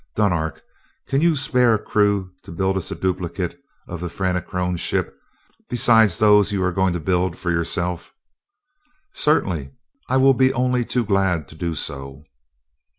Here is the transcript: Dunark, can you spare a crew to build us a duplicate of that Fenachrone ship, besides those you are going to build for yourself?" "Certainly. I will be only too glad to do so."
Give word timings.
Dunark, 0.15 0.63
can 1.07 1.21
you 1.21 1.35
spare 1.35 1.75
a 1.75 1.77
crew 1.77 2.31
to 2.41 2.51
build 2.51 2.75
us 2.75 2.89
a 2.89 2.95
duplicate 2.95 3.61
of 3.87 4.01
that 4.01 4.09
Fenachrone 4.11 4.77
ship, 4.77 5.15
besides 5.69 6.17
those 6.17 6.51
you 6.51 6.63
are 6.63 6.71
going 6.73 6.93
to 6.93 6.99
build 6.99 7.37
for 7.37 7.51
yourself?" 7.51 8.11
"Certainly. 9.13 9.69
I 10.09 10.17
will 10.17 10.33
be 10.33 10.51
only 10.53 10.85
too 10.85 11.05
glad 11.05 11.47
to 11.49 11.55
do 11.55 11.75
so." 11.75 12.23